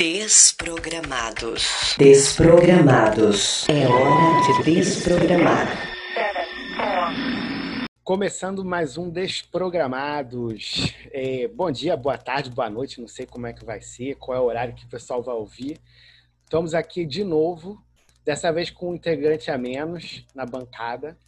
[0.00, 1.96] Desprogramados.
[1.98, 3.68] Desprogramados.
[3.68, 5.66] É hora de desprogramar.
[8.04, 10.94] Começando mais um Desprogramados.
[11.10, 14.38] É, bom dia, boa tarde, boa noite, não sei como é que vai ser, qual
[14.38, 15.80] é o horário que o pessoal vai ouvir.
[16.44, 17.82] Estamos aqui de novo,
[18.24, 21.18] dessa vez com um integrante a menos na bancada.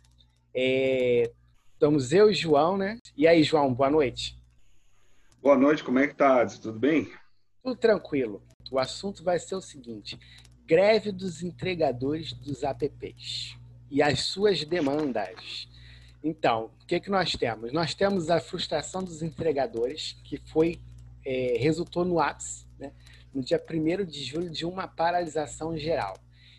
[0.54, 1.28] É,
[1.72, 2.98] estamos eu e João, né?
[3.16, 4.38] E aí, João, boa noite.
[5.42, 6.46] Boa noite, como é que tá?
[6.46, 7.10] Tudo bem?
[7.64, 8.40] Tudo tranquilo.
[8.70, 10.18] O assunto vai ser o seguinte:
[10.66, 13.56] greve dos entregadores dos apps
[13.90, 15.68] e as suas demandas.
[16.22, 17.72] Então, o que, que nós temos?
[17.72, 20.78] Nós temos a frustração dos entregadores, que foi
[21.24, 22.92] é, resultou no ápice, né,
[23.32, 26.14] no dia 1 de julho, de uma paralisação geral.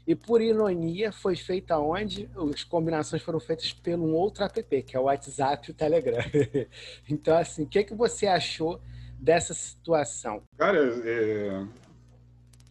[0.06, 2.30] E por ironia, foi feita onde?
[2.54, 6.18] As combinações foram feitas pelo um outro app, que é o WhatsApp e o Telegram.
[7.08, 8.82] então, assim, o que, que você achou
[9.20, 10.42] dessa situação?
[10.58, 11.66] Cara, é...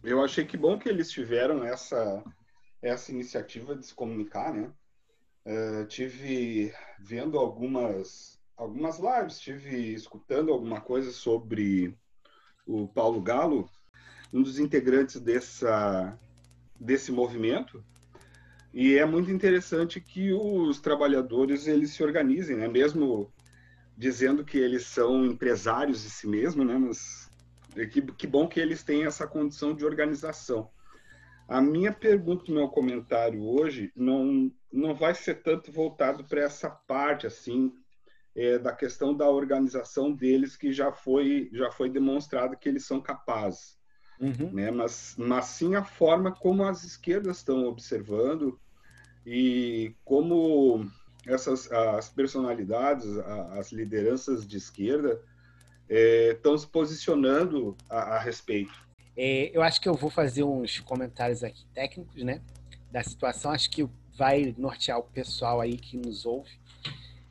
[0.03, 2.23] eu achei que bom que eles tiveram essa,
[2.81, 4.71] essa iniciativa de se comunicar, né?
[5.45, 11.97] Uh, tive vendo algumas algumas lives, tive escutando alguma coisa sobre
[12.63, 13.67] o Paulo Galo,
[14.31, 16.17] um dos integrantes dessa
[16.79, 17.83] desse movimento.
[18.73, 22.67] E é muito interessante que os trabalhadores eles se organizem, né?
[22.67, 23.33] Mesmo
[23.97, 26.77] dizendo que eles são empresários de si mesmos, né?
[26.77, 27.30] Mas
[27.73, 30.69] que, que bom que eles têm essa condição de organização.
[31.47, 37.27] A minha pergunta, meu comentário hoje, não, não vai ser tanto voltado para essa parte,
[37.27, 37.73] assim,
[38.35, 43.01] é, da questão da organização deles, que já foi, já foi demonstrado que eles são
[43.01, 43.77] capazes.
[44.19, 44.51] Uhum.
[44.53, 44.71] Né?
[44.71, 48.59] Mas, mas sim a forma como as esquerdas estão observando
[49.25, 50.85] e como
[51.25, 53.17] essas as personalidades,
[53.57, 55.21] as lideranças de esquerda
[55.91, 58.71] é, estão se posicionando a, a respeito.
[59.15, 62.41] É, eu acho que eu vou fazer uns comentários aqui técnicos, né,
[62.89, 63.51] da situação.
[63.51, 66.51] Acho que vai nortear o pessoal aí que nos ouve.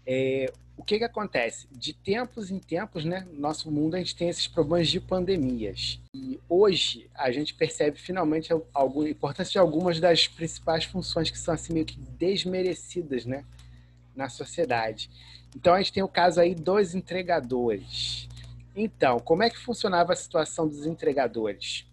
[0.07, 1.67] É, o que que acontece?
[1.71, 5.99] De tempos em tempos, né, no nosso mundo a gente tem esses problemas de pandemias.
[6.15, 11.39] E hoje a gente percebe finalmente a, a importância de algumas das principais funções que
[11.39, 13.43] são assim meio que desmerecidas, né,
[14.15, 15.11] na sociedade.
[15.57, 18.29] Então a gente tem o caso aí dos entregadores.
[18.75, 21.87] Então, como é que funcionava a situação dos entregadores?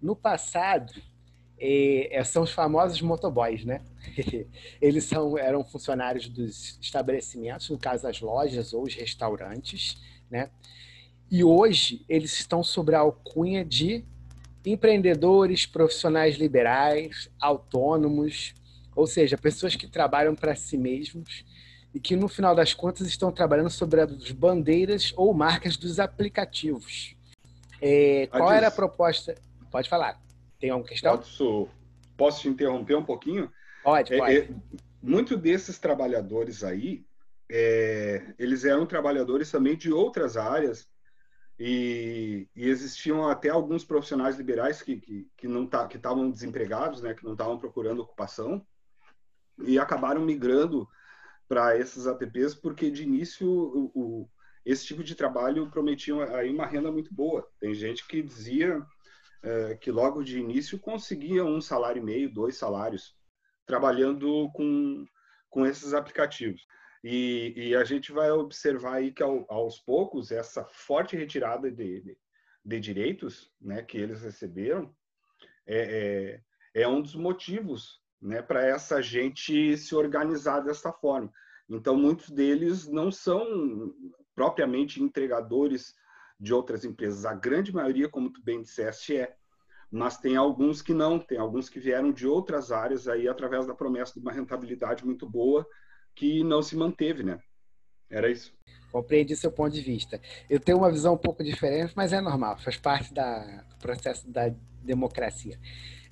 [0.00, 0.92] No passado,
[1.58, 3.82] é, são os famosos motoboys, né?
[4.80, 9.96] Eles são, eram funcionários dos estabelecimentos, no caso as lojas ou os restaurantes,
[10.30, 10.50] né?
[11.30, 14.04] E hoje eles estão sobre a alcunha de
[14.66, 18.52] empreendedores, profissionais liberais, autônomos,
[18.94, 21.42] ou seja, pessoas que trabalham para si mesmos
[21.94, 27.14] e que no final das contas estão trabalhando sobre as bandeiras ou marcas dos aplicativos.
[27.80, 29.34] É, qual era a proposta?
[29.70, 30.20] Pode falar.
[30.58, 31.16] Tem alguma questão?
[31.16, 31.68] Posso,
[32.16, 33.50] posso te interromper um pouquinho?
[33.82, 34.36] Pode, é, pode.
[34.36, 34.48] É,
[35.02, 37.04] muito desses trabalhadores aí,
[37.50, 40.88] é, eles eram trabalhadores também de outras áreas
[41.58, 47.02] e, e existiam até alguns profissionais liberais que, que, que não tá, que estavam desempregados,
[47.02, 48.64] né, que não estavam procurando ocupação
[49.58, 50.88] e acabaram migrando
[51.52, 54.30] para esses apps, porque de início o, o,
[54.64, 57.46] esse tipo de trabalho prometia aí uma renda muito boa.
[57.60, 58.82] Tem gente que dizia
[59.42, 63.14] é, que logo de início conseguia um salário e meio, dois salários,
[63.66, 65.04] trabalhando com,
[65.50, 66.66] com esses aplicativos.
[67.04, 72.00] E, e a gente vai observar aí que ao, aos poucos essa forte retirada de,
[72.00, 72.18] de,
[72.64, 74.90] de direitos né, que eles receberam
[75.66, 76.40] é,
[76.74, 81.30] é, é um dos motivos né, para essa gente se organizar dessa forma.
[81.68, 83.92] Então, muitos deles não são
[84.34, 85.94] propriamente entregadores
[86.38, 87.24] de outras empresas.
[87.24, 89.34] A grande maioria, como tu bem disseste, é.
[89.90, 93.74] Mas tem alguns que não, tem alguns que vieram de outras áreas aí através da
[93.74, 95.66] promessa de uma rentabilidade muito boa
[96.14, 97.38] que não se manteve, né?
[98.10, 98.54] Era isso.
[98.90, 100.20] Compreendi seu ponto de vista.
[100.48, 104.54] Eu tenho uma visão um pouco diferente, mas é normal, faz parte do processo da
[104.82, 105.58] democracia.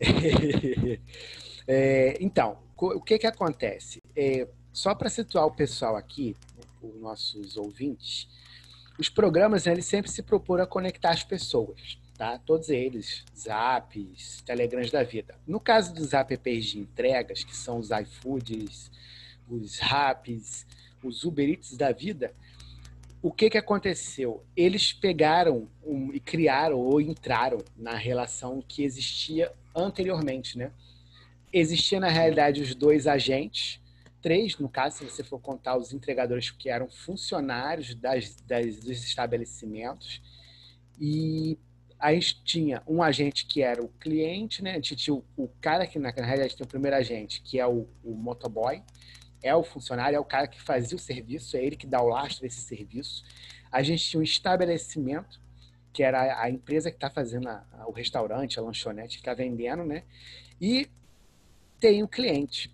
[1.72, 4.02] É, então, o que que acontece?
[4.17, 6.37] É, só para situar o pessoal aqui,
[6.82, 8.28] os nossos ouvintes,
[8.99, 12.40] os programas né, eles sempre se propõem a conectar as pessoas, tá?
[12.40, 15.37] Todos eles, Zaps, Telegrams da vida.
[15.46, 18.90] No caso dos apps de entregas, que são os iFoods,
[19.49, 20.66] os Raps,
[21.05, 22.34] os Uber Eats da vida,
[23.23, 24.43] o que, que aconteceu?
[24.56, 30.73] Eles pegaram um, e criaram ou entraram na relação que existia anteriormente, né?
[31.52, 33.81] Existia na realidade os dois agentes,
[34.20, 39.05] três, no caso, se você for contar os entregadores que eram funcionários das, das, dos
[39.05, 40.20] estabelecimentos,
[40.99, 41.58] e
[41.99, 44.73] a gente tinha um agente que era o cliente, né?
[44.73, 47.58] A gente tinha o, o cara que, na, na realidade, tem o primeiro agente, que
[47.58, 48.82] é o, o motoboy,
[49.43, 52.08] é o funcionário, é o cara que fazia o serviço, é ele que dá o
[52.08, 53.25] lastro desse serviço.
[53.73, 55.41] A gente tinha um estabelecimento,
[55.93, 59.35] que era a empresa que está fazendo a, a, o restaurante, a lanchonete, que está
[59.35, 60.05] vendendo, né?
[60.61, 60.88] E
[61.80, 62.70] tem o cliente.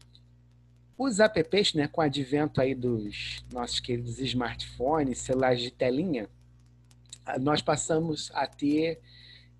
[0.98, 6.28] Os apps, né, com o advento aí dos nossos queridos smartphones, celulares de telinha,
[7.40, 9.00] nós passamos a ter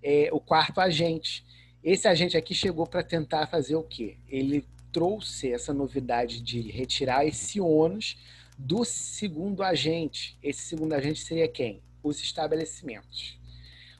[0.01, 1.45] é, o quarto agente.
[1.83, 4.17] Esse agente aqui chegou para tentar fazer o quê?
[4.27, 8.17] Ele trouxe essa novidade de retirar esse ônus
[8.57, 10.37] do segundo agente.
[10.41, 11.81] Esse segundo agente seria quem?
[12.01, 13.37] Os estabelecimentos.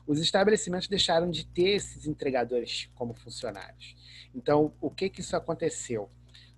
[0.06, 3.94] Os estabelecimentos deixaram de ter esses entregadores como funcionários.
[4.34, 6.08] Então, o que que isso aconteceu?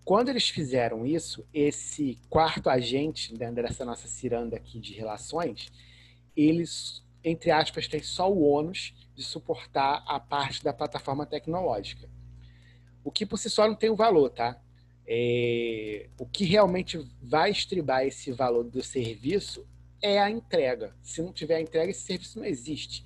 [0.05, 5.71] Quando eles fizeram isso, esse quarto agente dentro dessa nossa ciranda aqui de relações,
[6.37, 12.09] eles, entre aspas, têm só o ônus de suportar a parte da plataforma tecnológica.
[13.05, 14.61] O que por si só não tem o um valor, tá?
[15.07, 19.67] É, o que realmente vai estribar esse valor do serviço
[20.01, 20.95] é a entrega.
[21.03, 23.05] Se não tiver a entrega, esse serviço não existe.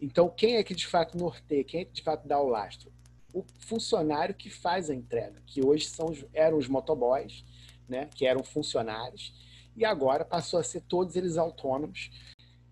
[0.00, 1.64] Então, quem é que de fato norteia?
[1.64, 2.92] Quem é que de fato dá o lastro?
[3.36, 7.44] O funcionário que faz a entrega, que hoje são, eram os motoboys,
[7.86, 9.34] né, que eram funcionários,
[9.76, 12.10] e agora passou a ser todos eles autônomos.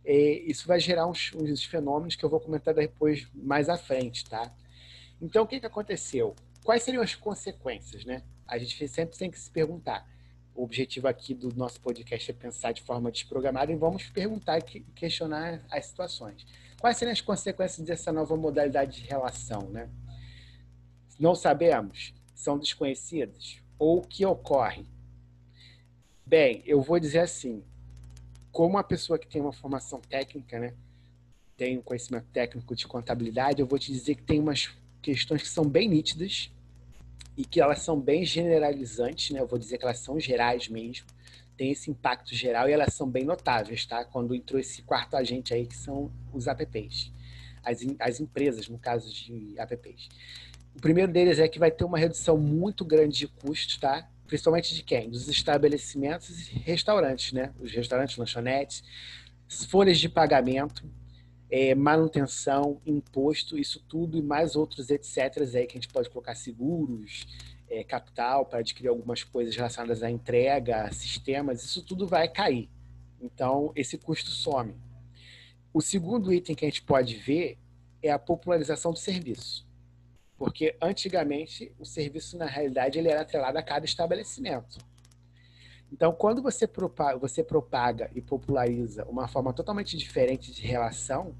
[0.02, 4.24] E isso vai gerar uns, uns fenômenos que eu vou comentar depois, mais à frente,
[4.24, 4.50] tá?
[5.20, 6.34] Então, o que, que aconteceu?
[6.62, 8.22] Quais seriam as consequências, né?
[8.48, 10.08] A gente sempre tem que se perguntar.
[10.54, 14.80] O objetivo aqui do nosso podcast é pensar de forma desprogramada e vamos perguntar e
[14.94, 16.46] questionar as situações.
[16.80, 19.90] Quais seriam as consequências dessa nova modalidade de relação, né?
[21.18, 24.86] Não sabemos, são desconhecidas, ou o que ocorre?
[26.26, 27.62] Bem, eu vou dizer assim,
[28.50, 30.74] como uma pessoa que tem uma formação técnica, né,
[31.56, 34.70] tem um conhecimento técnico de contabilidade, eu vou te dizer que tem umas
[35.00, 36.50] questões que são bem nítidas
[37.36, 39.40] e que elas são bem generalizantes, né?
[39.40, 41.06] Eu vou dizer que elas são gerais mesmo,
[41.56, 44.04] tem esse impacto geral e elas são bem notáveis, tá?
[44.04, 47.12] Quando entrou esse quarto agente aí, que são os apps,
[47.62, 50.08] as, as empresas, no caso de apps.
[50.76, 54.08] O primeiro deles é que vai ter uma redução muito grande de custos, tá?
[54.26, 55.08] Principalmente de quem?
[55.08, 57.52] Dos estabelecimentos e restaurantes, né?
[57.60, 58.82] Os restaurantes, lanchonetes,
[59.68, 60.84] folhas de pagamento,
[61.50, 65.18] é, manutenção, imposto, isso tudo e mais outros etc.
[65.54, 67.26] aí que a gente pode colocar seguros,
[67.68, 72.68] é, capital para adquirir algumas coisas relacionadas à entrega, sistemas, isso tudo vai cair.
[73.20, 74.74] Então, esse custo some.
[75.72, 77.58] O segundo item que a gente pode ver
[78.02, 79.63] é a popularização do serviço.
[80.44, 84.76] Porque antigamente o serviço, na realidade, ele era atrelado a cada estabelecimento.
[85.90, 91.34] Então, quando você propaga, você propaga e populariza uma forma totalmente diferente de relação,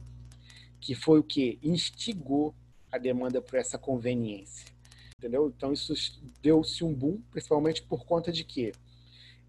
[0.81, 2.55] que foi o que instigou
[2.91, 4.73] a demanda por essa conveniência.
[5.19, 5.53] Entendeu?
[5.55, 5.93] Então, isso
[6.41, 8.73] deu-se um boom, principalmente por conta de que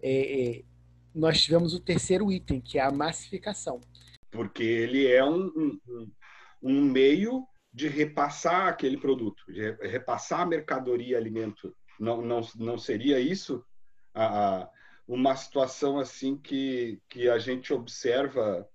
[0.02, 0.64] é, é,
[1.14, 3.80] nós tivemos o terceiro item, que é a massificação.
[4.30, 6.10] Porque ele é um, um,
[6.62, 11.76] um meio de repassar aquele produto, de repassar a mercadoria alimento.
[12.00, 13.62] Não, não, não seria isso
[14.14, 14.66] a,
[15.06, 18.66] uma situação assim que, que a gente observa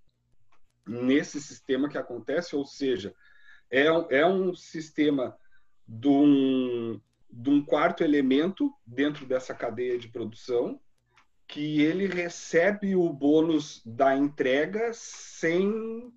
[0.87, 2.55] nesse sistema que acontece?
[2.55, 3.11] Ou seja,
[3.71, 5.35] é, é um sistema
[5.87, 10.79] de um, de um quarto elemento dentro dessa cadeia de produção
[11.47, 16.13] que ele recebe o bônus da entrega sem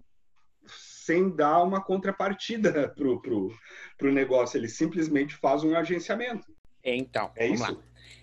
[1.04, 3.52] sem dar uma contrapartida pro, pro,
[3.98, 4.56] pro negócio.
[4.56, 6.46] Ele simplesmente faz um agenciamento.
[6.82, 7.62] Então, é isso.
[7.62, 7.76] Lá.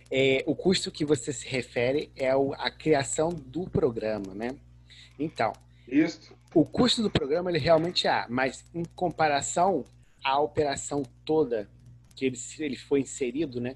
[0.09, 4.55] É, o custo que você se refere é o, a criação do programa, né?
[5.17, 5.53] Então,
[5.87, 6.35] isso.
[6.53, 9.85] o custo do programa ele realmente há, mas em comparação
[10.23, 11.69] à operação toda
[12.15, 13.75] que ele, ele foi inserido, né?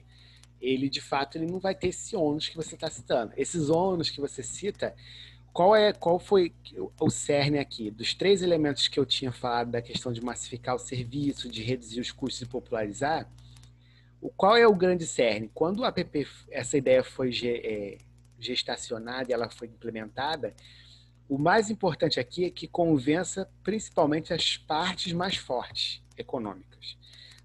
[0.59, 3.31] Ele de fato ele não vai ter esse ônus que você está citando.
[3.37, 4.93] Esses ônus que você cita
[5.55, 6.53] qual é qual foi
[6.99, 10.79] o cerne aqui dos três elementos que eu tinha falado da questão de massificar o
[10.79, 13.25] serviço, de reduzir os custos e popularizar?
[14.21, 15.49] O qual é o grande cerne?
[15.53, 17.97] Quando o app essa ideia foi é,
[18.37, 20.53] gestacionada e ela foi implementada,
[21.29, 26.97] o mais importante aqui é que convença principalmente as partes mais fortes econômicas.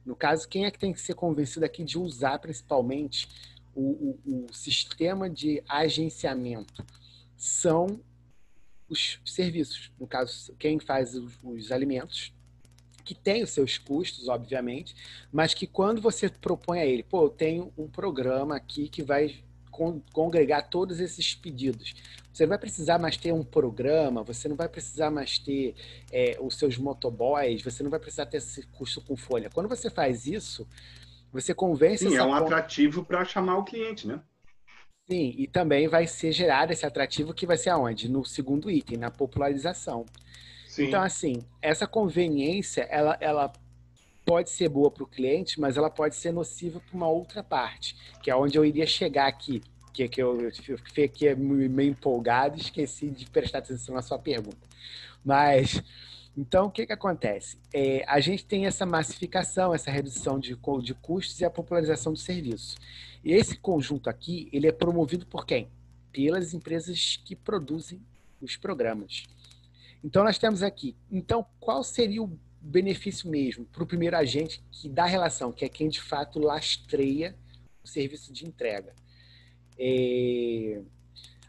[0.05, 3.29] No caso, quem é que tem que ser convencido aqui de usar principalmente
[3.73, 6.85] o, o, o sistema de agenciamento?
[7.40, 7.99] São
[8.87, 9.90] os serviços.
[9.99, 12.35] No caso, quem faz os, os alimentos,
[13.02, 14.94] que tem os seus custos, obviamente,
[15.32, 19.42] mas que quando você propõe a ele, pô, eu tenho um programa aqui que vai
[20.12, 21.94] congregar todos esses pedidos.
[22.30, 25.75] Você não vai precisar mais ter um programa, você não vai precisar mais ter
[26.12, 29.49] é, os seus motoboys, você não vai precisar ter esse custo com folha.
[29.49, 30.68] Quando você faz isso,
[31.32, 32.06] você convence.
[32.06, 34.20] Sim, é um atrativo para chamar o cliente, né?
[35.11, 38.09] Sim, e também vai ser gerado esse atrativo que vai ser aonde?
[38.09, 40.07] No segundo item, na popularização.
[40.69, 40.85] Sim.
[40.85, 43.52] Então, assim, essa conveniência, ela, ela
[44.25, 47.97] pode ser boa para o cliente, mas ela pode ser nociva para uma outra parte,
[48.23, 49.61] que é onde eu iria chegar aqui,
[49.93, 54.17] que, que eu, eu fiquei aqui meio empolgado e esqueci de prestar atenção na sua
[54.17, 54.64] pergunta.
[55.25, 55.83] Mas,
[56.37, 57.58] então, o que, que acontece?
[57.72, 62.18] É, a gente tem essa massificação, essa redução de, de custos e a popularização do
[62.18, 62.76] serviço.
[63.25, 65.68] E esse conjunto aqui, ele é promovido por quem?
[66.12, 68.00] Pelas empresas que produzem
[68.40, 69.25] os programas.
[70.02, 70.96] Então, nós temos aqui.
[71.10, 75.68] Então, qual seria o benefício mesmo para o primeiro agente que dá relação, que é
[75.68, 77.37] quem de fato lastreia
[77.82, 78.94] o serviço de entrega?
[79.78, 80.80] É...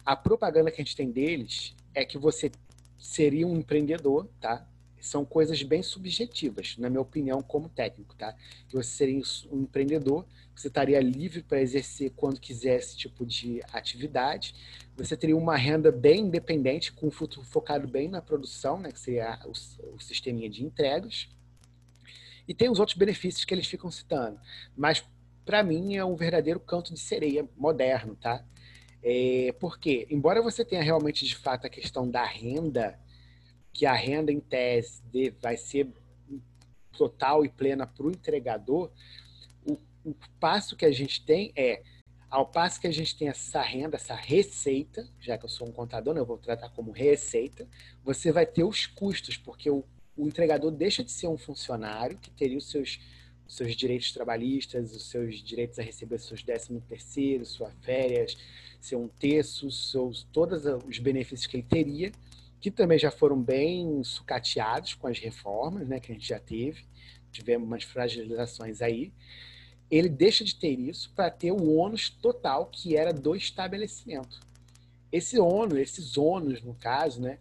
[0.04, 2.52] A propaganda que a gente tem deles é que você
[2.98, 4.68] seria um empreendedor, tá?
[5.02, 8.36] São coisas bem subjetivas, na minha opinião, como técnico, tá?
[8.72, 14.54] Você seria um empreendedor, você estaria livre para exercer quando quiser esse tipo de atividade.
[14.96, 19.00] Você teria uma renda bem independente, com um futuro focado bem na produção, né, que
[19.00, 19.52] seria o,
[19.96, 21.28] o sisteminha de entregas.
[22.48, 24.40] E tem os outros benefícios que eles ficam citando.
[24.78, 25.04] Mas,
[25.44, 28.46] para mim, é um verdadeiro canto de sereia moderno, tá?
[29.04, 33.00] É, porque, embora você tenha realmente, de fato, a questão da renda,
[33.74, 35.02] que a renda, em tese,
[35.42, 35.88] vai ser
[36.98, 38.92] total e plena para o entregador,
[40.04, 41.82] o passo que a gente tem é,
[42.30, 45.72] ao passo que a gente tem essa renda, essa receita, já que eu sou um
[45.72, 47.68] contador, né, eu vou tratar como receita,
[48.04, 49.84] você vai ter os custos, porque o,
[50.16, 53.02] o entregador deixa de ser um funcionário que teria os seus,
[53.46, 58.38] os seus direitos trabalhistas, os seus direitos a receber seus décimo terceiro, suas férias,
[58.80, 62.12] ser um terço, seus, todos os benefícios que ele teria,
[62.62, 66.86] que também já foram bem sucateados com as reformas né, que a gente já teve,
[67.32, 69.12] tivemos umas fragilizações aí,
[69.90, 74.40] ele deixa de ter isso para ter o ônus total que era do estabelecimento.
[75.12, 77.40] Esse ônus, esses ônus, no caso, né,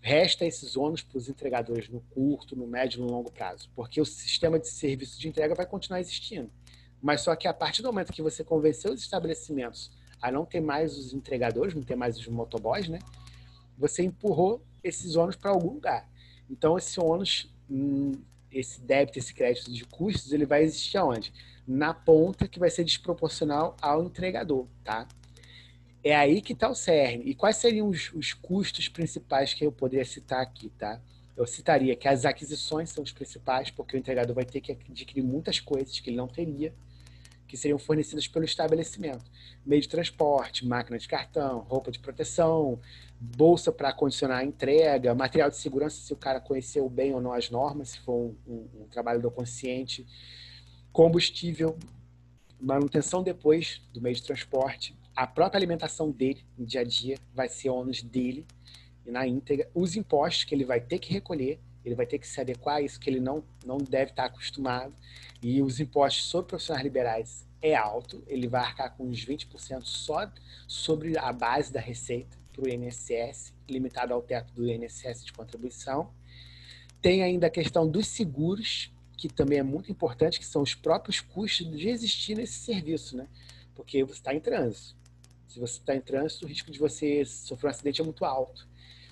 [0.00, 4.00] resta esses ônus para os entregadores no curto, no médio e no longo prazo, porque
[4.00, 6.50] o sistema de serviço de entrega vai continuar existindo.
[7.00, 10.60] Mas só que a partir do momento que você convenceu os estabelecimentos a não ter
[10.60, 12.98] mais os entregadores, não ter mais os motoboys, né,
[13.78, 16.08] você empurrou esses ônus para algum lugar.
[16.50, 18.12] Então, esse ônus, hum,
[18.50, 21.32] esse débito, esse crédito de custos, ele vai existir aonde?
[21.68, 25.06] na ponta que vai ser desproporcional ao entregador, tá?
[26.02, 27.24] É aí que está o cerne.
[27.26, 30.98] E quais seriam os, os, custos principais que eu poderia citar aqui, tá?
[31.36, 35.22] Eu citaria que as aquisições são os principais, porque o entregador vai ter que adquirir
[35.22, 36.72] muitas coisas que ele não teria,
[37.46, 39.30] que seriam fornecidas pelo estabelecimento.
[39.64, 42.80] Meio de transporte, máquina de cartão, roupa de proteção,
[43.20, 47.32] bolsa para condicionar a entrega, material de segurança, se o cara conheceu bem ou não
[47.32, 50.06] as normas, se for um, um, um consciente,
[50.92, 51.76] combustível,
[52.60, 57.48] manutenção depois do meio de transporte, a própria alimentação dele no dia a dia vai
[57.48, 58.46] ser ônus dele
[59.04, 62.26] e na íntegra, os impostos que ele vai ter que recolher, ele vai ter que
[62.26, 64.94] se adequar a isso que ele não, não deve estar acostumado,
[65.42, 70.30] e os impostos sobre profissionais liberais é alto, ele vai arcar com uns 20% só
[70.66, 76.10] sobre a base da receita para o INSS, limitado ao teto do INSS de contribuição.
[77.00, 81.20] Tem ainda a questão dos seguros, que também é muito importante, que são os próprios
[81.20, 83.28] custos de existir nesse serviço, né?
[83.76, 84.96] Porque você está em trânsito.
[85.46, 88.66] Se você está em trânsito, o risco de você sofrer um acidente é muito alto,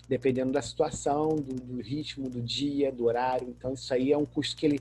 [0.08, 3.48] dependendo da situação, do, do ritmo, do dia, do horário.
[3.48, 4.80] Então, isso aí é um custo que ele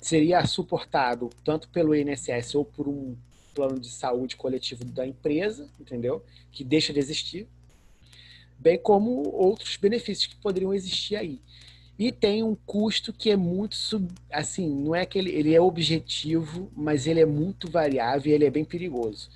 [0.00, 3.14] seria suportado tanto pelo INSS ou por um
[3.54, 6.24] plano de saúde coletivo da empresa, entendeu?
[6.50, 7.46] Que deixa de existir,
[8.60, 11.40] bem como outros benefícios que poderiam existir aí.
[11.98, 15.60] E tem um custo que é muito sub, assim, não é que ele, ele é
[15.60, 19.28] objetivo, mas ele é muito variável e ele é bem perigoso,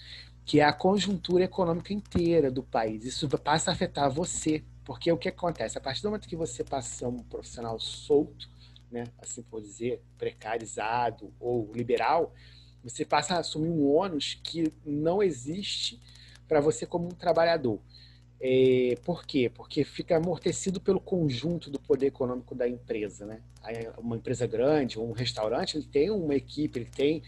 [0.46, 3.04] que é a conjuntura econômica inteira do país.
[3.04, 5.76] Isso passa a afetar você, porque o que acontece?
[5.76, 8.48] A partir do momento que você passa a ser um profissional solto,
[8.90, 12.32] né, assim por dizer, precarizado ou liberal,
[12.82, 16.00] você passa a assumir um ônus que não existe
[16.46, 17.78] para você como um trabalhador.
[18.46, 19.48] É, por quê?
[19.48, 23.24] Porque fica amortecido pelo conjunto do poder econômico da empresa.
[23.24, 23.40] Né?
[23.96, 27.22] Uma empresa grande, um restaurante, ele tem uma equipe, ele tem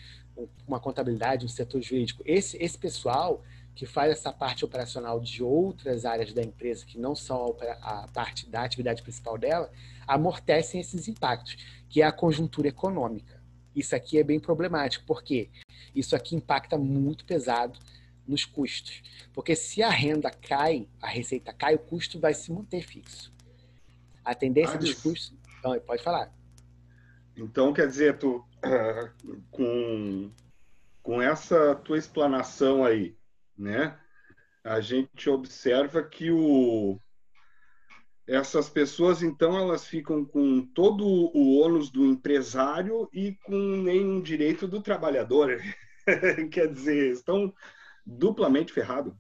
[0.69, 2.23] uma contabilidade, um setor jurídico.
[2.27, 3.43] Esse, esse pessoal
[3.75, 8.47] que faz essa parte operacional de outras áreas da empresa que não são a, parte
[8.47, 9.71] da atividade principal dela,
[10.07, 11.57] amortecem esses impactos,
[11.89, 13.43] que é a conjuntura econômica.
[13.75, 15.49] Isso aqui é bem problemático, porque
[15.95, 17.79] isso aqui impacta muito pesado
[18.27, 19.03] nos custos.
[19.33, 23.33] Porque se a renda cai, a receita cai, o custo vai se manter fixo.
[24.25, 25.35] A tendência ah, dos custos.
[25.59, 26.33] Então, pode falar.
[27.37, 28.45] Então, quer dizer, tu,
[29.51, 30.33] com,
[31.03, 33.17] com essa tua explanação aí,
[33.57, 33.99] né?
[34.65, 36.99] A gente observa que o,
[38.27, 44.67] essas pessoas, então, elas ficam com todo o ônus do empresário e com nenhum direito
[44.67, 45.61] do trabalhador.
[46.51, 47.55] Quer dizer, estão
[48.07, 49.13] duplamente ferrados.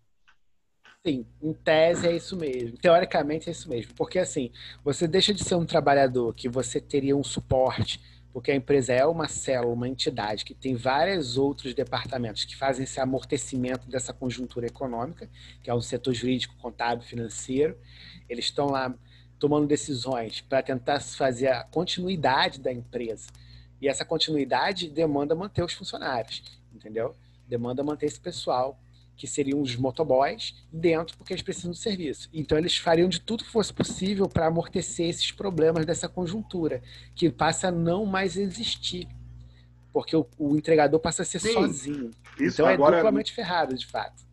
[1.05, 2.77] Sim, em tese é isso mesmo.
[2.79, 3.95] Teoricamente é isso mesmo.
[3.95, 4.51] Porque, assim,
[4.85, 8.01] você deixa de ser um trabalhador que você teria um suporte,
[8.33, 12.85] porque a empresa é uma célula, uma entidade que tem vários outros departamentos que fazem
[12.85, 15.31] esse amortecimento dessa conjuntura econômica,
[15.63, 17.79] que é o setor jurídico, contábil, financeiro.
[18.29, 18.93] Eles estão lá
[19.39, 23.29] tomando decisões para tentar fazer a continuidade da empresa.
[23.81, 26.43] E essa continuidade demanda manter os funcionários,
[26.75, 27.15] entendeu?
[27.49, 28.79] Demanda manter esse pessoal,
[29.17, 32.29] que seriam os motoboys, dentro, porque eles precisam do serviço.
[32.33, 36.83] Então, eles fariam de tudo que fosse possível para amortecer esses problemas dessa conjuntura,
[37.15, 39.09] que passa a não mais existir.
[39.93, 42.11] Porque o, o entregador passa a ser Sim, sozinho.
[42.39, 42.97] Isso então, é agora...
[42.97, 44.27] é duplamente ferrado, de fato.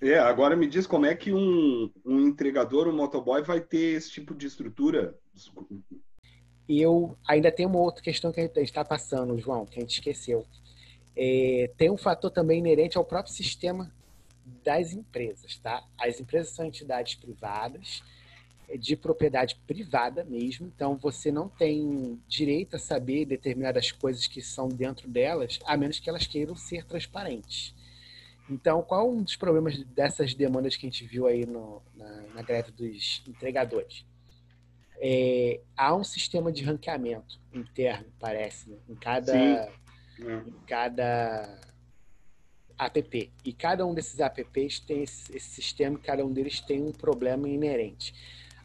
[0.00, 4.10] É, agora me diz como é que um, um entregador, um motoboy, vai ter esse
[4.10, 5.14] tipo de estrutura?
[6.68, 9.80] E eu ainda tenho uma outra questão que a gente está passando, João, que a
[9.80, 10.44] gente esqueceu.
[11.16, 13.92] É, tem um fator também inerente ao próprio sistema
[14.64, 15.82] das empresas, tá?
[15.98, 18.02] As empresas são entidades privadas,
[18.68, 24.40] é, de propriedade privada mesmo, então você não tem direito a saber determinadas coisas que
[24.40, 27.74] são dentro delas, a menos que elas queiram ser transparentes.
[28.48, 32.42] Então, qual um dos problemas dessas demandas que a gente viu aí no, na, na,
[32.42, 34.04] greve dos entregadores?
[35.00, 38.76] É, há um sistema de ranqueamento interno, parece, né?
[38.88, 39.32] em cada,
[40.20, 40.48] é.
[40.48, 41.58] em cada
[42.78, 43.32] app.
[43.44, 47.48] E cada um desses apps tem esse, esse sistema, cada um deles tem um problema
[47.48, 48.14] inerente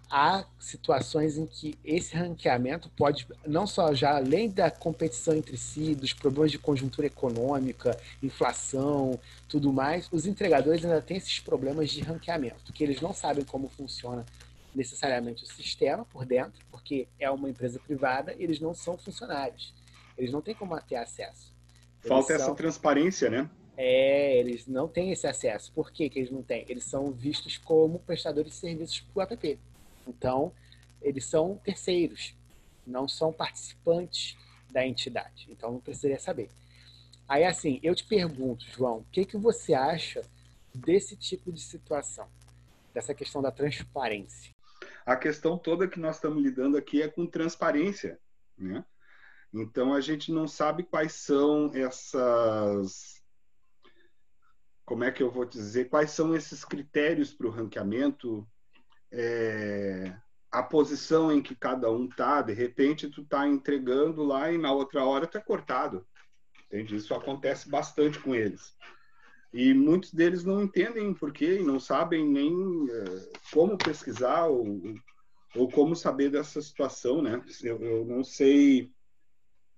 [0.10, 5.94] há situações em que esse ranqueamento pode, não só já além da competição entre si,
[5.94, 12.02] dos problemas de conjuntura econômica, inflação, tudo mais, os entregadores ainda têm esses problemas de
[12.02, 14.26] ranqueamento, que eles não sabem como funciona
[14.74, 19.74] necessariamente o sistema por dentro, porque é uma empresa privada e eles não são funcionários.
[20.20, 21.56] Eles não têm como ter acesso.
[22.00, 22.36] Eles Falta são...
[22.36, 23.50] essa transparência, né?
[23.78, 25.72] É, eles não têm esse acesso.
[25.72, 26.66] Por que, que eles não têm?
[26.68, 29.60] Eles são vistos como prestadores de serviços para o app.
[30.06, 30.52] Então,
[31.02, 32.36] eles são terceiros,
[32.86, 34.38] não são participantes
[34.70, 35.48] da entidade.
[35.50, 36.50] Então, não precisaria saber.
[37.28, 40.22] Aí, assim, eu te pergunto, João, o que, que você acha
[40.76, 42.28] desse tipo de situação,
[42.94, 44.54] dessa questão da transparência?
[45.06, 48.20] A questão toda que nós estamos lidando aqui é com transparência,
[48.58, 48.84] né?
[49.54, 53.20] Então, a gente não sabe quais são essas.
[54.86, 55.90] Como é que eu vou dizer?
[55.90, 58.48] Quais são esses critérios para o ranqueamento?
[59.12, 60.16] é,
[60.52, 64.72] a posição em que cada um tá, de repente tu tá entregando lá e na
[64.72, 66.06] outra hora tu é cortado.
[66.66, 66.96] Entende?
[66.96, 68.76] Isso acontece bastante com eles.
[69.52, 72.54] E muitos deles não entendem por quê e não sabem nem
[72.90, 73.04] é,
[73.52, 74.80] como pesquisar ou,
[75.56, 77.44] ou como saber dessa situação, né?
[77.64, 78.92] Eu, eu não sei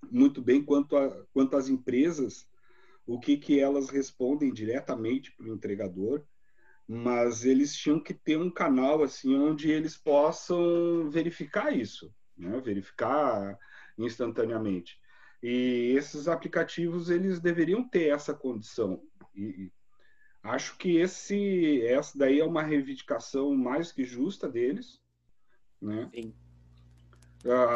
[0.10, 2.48] muito bem quanto, a, quanto às empresas,
[3.06, 6.24] o que, que elas respondem diretamente para o entregador
[6.94, 12.60] mas eles tinham que ter um canal assim onde eles possam verificar isso, né?
[12.60, 13.58] verificar
[13.98, 15.00] instantaneamente.
[15.42, 19.02] E esses aplicativos eles deveriam ter essa condição.
[19.34, 19.72] E
[20.44, 25.02] acho que esse essa daí é uma reivindicação mais que justa deles,
[25.82, 26.10] né?
[26.14, 26.36] Sim.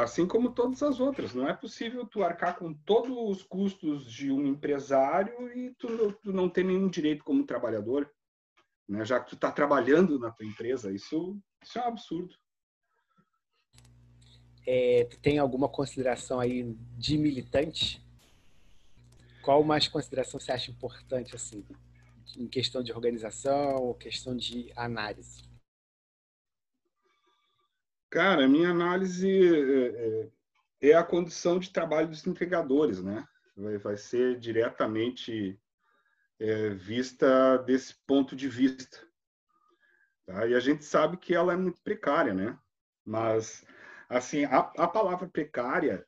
[0.04, 4.32] Assim como todas as outras, não é possível tu arcar com todos os custos de
[4.32, 8.10] um empresário e tu, tu não ter nenhum direito como trabalhador
[8.88, 9.04] né?
[9.04, 10.92] já que tu está trabalhando na tua empresa.
[10.92, 12.36] Isso, isso é um absurdo.
[14.68, 18.04] É, tem alguma consideração aí de militante?
[19.44, 21.64] Qual mais consideração você acha importante assim,
[22.36, 25.44] em questão de organização ou questão de análise?
[28.16, 30.30] Cara, a minha análise é,
[30.82, 33.28] é, é a condição de trabalho dos entregadores, né?
[33.58, 35.60] Vai, vai ser diretamente
[36.40, 39.06] é, vista desse ponto de vista.
[40.26, 40.48] Tá?
[40.48, 42.58] E a gente sabe que ela é muito precária, né?
[43.04, 43.66] Mas,
[44.08, 46.08] assim, a, a palavra precária,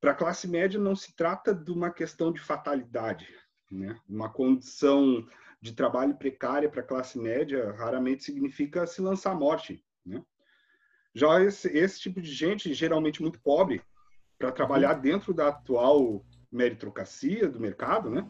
[0.00, 3.28] para a classe média, não se trata de uma questão de fatalidade,
[3.70, 4.00] né?
[4.08, 5.28] Uma condição
[5.60, 10.24] de trabalho precária para a classe média raramente significa se lançar à morte, né?
[11.14, 13.80] Já esse, esse tipo de gente, geralmente muito pobre,
[14.38, 15.00] para trabalhar uhum.
[15.00, 18.28] dentro da atual meritocracia do mercado, né?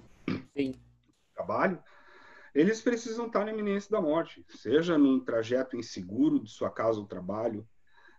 [0.57, 0.75] Sim
[1.35, 1.83] trabalho,
[2.55, 7.07] eles precisam estar na iminência da morte, seja num trajeto inseguro de sua casa ao
[7.07, 7.69] trabalho,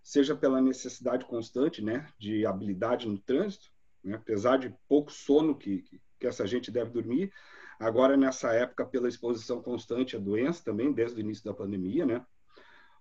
[0.04, 3.71] seja pela necessidade constante né, de habilidade no trânsito,
[4.04, 7.32] né, apesar de pouco sono que, que, que essa gente deve dormir,
[7.80, 12.25] agora nessa época pela exposição constante à doença também, desde o início da pandemia, né?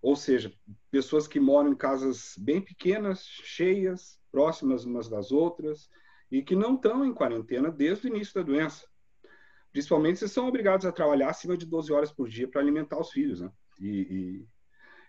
[0.05, 0.53] Ou seja,
[0.91, 5.89] pessoas que moram em casas bem pequenas, cheias, próximas umas das outras,
[6.31, 8.87] e que não estão em quarentena desde o início da doença.
[9.73, 13.13] Principalmente se são obrigados a trabalhar acima de 12 horas por dia para alimentar os
[13.13, 13.51] filhos, né?
[13.81, 13.89] E,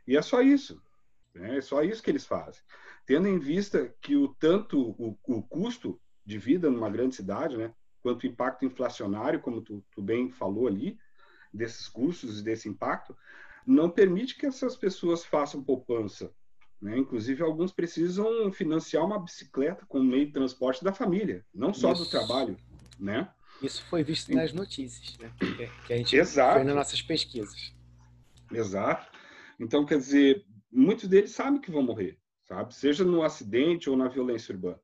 [0.08, 0.81] e, e, é só isso.
[1.34, 1.58] Né?
[1.58, 2.63] É só isso que eles fazem.
[3.05, 7.73] Tendo em vista que o tanto o, o custo de vida numa grande cidade, né?
[8.01, 10.97] Quanto o impacto inflacionário, como tu, tu bem falou ali,
[11.53, 13.13] desses custos e desse impacto,
[13.65, 16.32] não permite que essas pessoas façam poupança.
[16.82, 16.97] Né?
[16.97, 22.04] Inclusive, alguns precisam financiar uma bicicleta como meio de transporte da família, não só Isso.
[22.04, 22.58] do trabalho.
[22.99, 23.30] Né?
[23.62, 25.32] Isso foi visto nas notícias, né?
[25.88, 26.56] que a gente Exato.
[26.56, 27.73] foi nas nossas pesquisas.
[28.51, 29.10] Exato.
[29.60, 32.75] Então, quer dizer, muitos deles sabem que vão morrer, sabe?
[32.75, 34.80] Seja no acidente ou na violência urbana.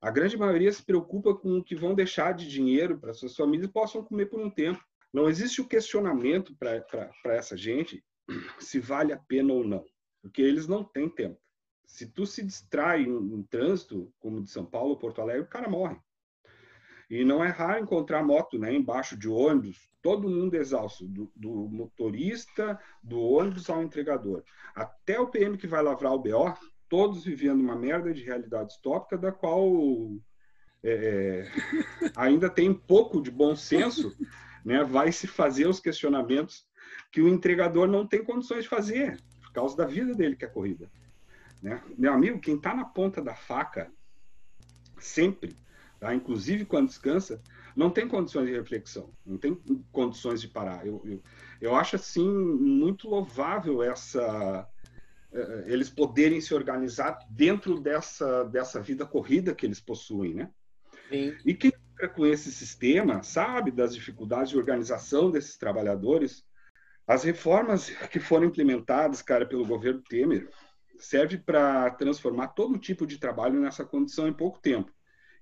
[0.00, 3.70] A grande maioria se preocupa com o que vão deixar de dinheiro para suas famílias
[3.70, 4.82] possam comer por um tempo.
[5.12, 8.02] Não existe o questionamento para essa gente
[8.58, 9.84] se vale a pena ou não,
[10.22, 11.38] porque eles não têm tempo.
[11.84, 15.68] Se tu se distrai em, em trânsito, como de São Paulo Porto Alegre, o cara
[15.68, 15.96] morre.
[17.10, 21.68] E não é raro encontrar moto né, embaixo de ônibus, todo mundo exausto, do, do,
[21.68, 24.42] motorista, do ônibus ao entregador.
[24.74, 26.54] Até o PM que vai lavrar o BO,
[26.88, 29.68] todos vivendo uma merda de realidade distópica, da qual
[30.82, 31.44] é,
[32.16, 34.16] ainda tem pouco de bom senso
[34.64, 36.66] né, vai se fazer os questionamentos
[37.10, 40.48] que o entregador não tem condições de fazer, por causa da vida dele que é
[40.48, 40.90] corrida.
[41.60, 41.82] Né?
[41.96, 43.90] Meu amigo, quem está na ponta da faca,
[44.98, 45.56] sempre,
[46.00, 46.14] tá?
[46.14, 47.40] inclusive quando descansa,
[47.74, 49.54] não tem condições de reflexão, não tem
[49.90, 50.86] condições de parar.
[50.86, 51.22] Eu, eu,
[51.60, 54.68] eu acho, assim, muito louvável essa
[55.32, 60.50] eh, eles poderem se organizar dentro dessa, dessa vida corrida que eles possuem, né?
[61.08, 61.34] Sim.
[61.44, 61.72] E quem
[62.14, 66.44] com esse sistema, sabe das dificuldades de organização desses trabalhadores.
[67.06, 70.48] As reformas que foram implementadas, cara, pelo governo Temer,
[70.98, 74.92] serve para transformar todo tipo de trabalho nessa condição em pouco tempo,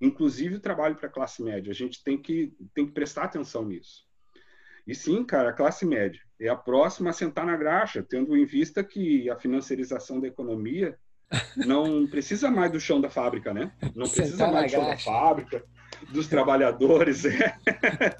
[0.00, 1.70] inclusive o trabalho para a classe média.
[1.70, 4.08] A gente tem que, tem que prestar atenção nisso.
[4.86, 8.44] E sim, cara, a classe média é a próxima a sentar na graxa, tendo em
[8.44, 10.98] vista que a financiarização da economia
[11.56, 13.72] não precisa mais do chão da fábrica, né?
[13.94, 15.10] Não precisa mais do chão graxa.
[15.10, 15.64] da fábrica,
[16.08, 17.24] dos trabalhadores.
[17.24, 17.54] É.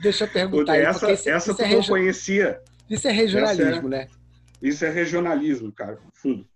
[0.01, 0.77] Deixa eu perguntar.
[0.77, 2.61] essa isso, essa isso é tu não conhecia.
[2.89, 4.09] Isso é regionalismo, é, né?
[4.61, 6.47] Isso é regionalismo, cara, fundo.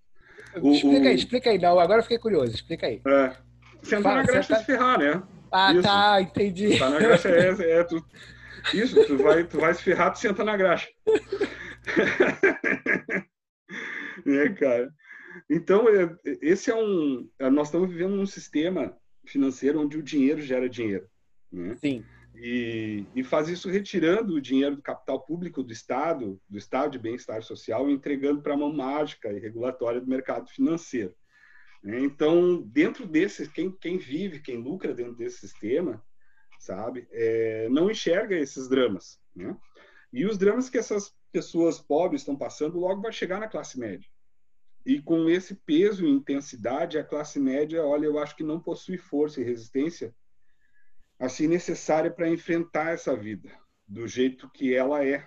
[0.60, 1.08] O, explica o...
[1.08, 1.58] aí, explica aí.
[1.58, 3.00] Não, agora eu fiquei curioso, explica aí.
[3.06, 3.36] É.
[3.82, 4.60] Sentar Fala, na graxa senta...
[4.60, 5.22] se ferrar, né?
[5.50, 5.82] Ah, isso.
[5.82, 6.72] tá, entendi.
[6.72, 8.04] Sentar na graxa é, é tu...
[8.72, 10.88] Isso, tu vai, tu vai se ferrar, tu senta na graxa.
[14.26, 14.90] é, cara.
[15.50, 17.28] Então, é, esse é um.
[17.52, 21.06] Nós estamos vivendo num sistema financeiro onde o dinheiro gera dinheiro.
[21.54, 21.76] Né?
[21.76, 22.04] Sim.
[22.36, 26.98] E, e faz isso retirando o dinheiro do capital público do Estado, do Estado de
[26.98, 31.14] bem-estar social, e entregando para a mão mágica e regulatória do mercado financeiro.
[31.82, 32.00] Né?
[32.00, 36.04] Então, dentro desse, quem, quem vive, quem lucra dentro desse sistema,
[36.58, 39.20] sabe, é, não enxerga esses dramas.
[39.34, 39.56] Né?
[40.12, 44.08] E os dramas que essas pessoas pobres estão passando logo vai chegar na classe média.
[44.84, 48.98] E com esse peso e intensidade, a classe média, olha, eu acho que não possui
[48.98, 50.14] força e resistência
[51.24, 53.50] assim necessária para enfrentar essa vida
[53.86, 55.26] do jeito que ela é.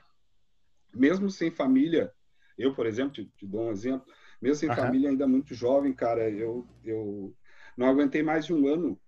[0.94, 2.12] Mesmo sem família,
[2.58, 4.08] eu, por exemplo, te, te dou um exemplo,
[4.42, 4.76] mesmo sem uhum.
[4.76, 7.36] família ainda muito jovem, cara, eu, eu
[7.76, 9.00] não aguentei mais de um ano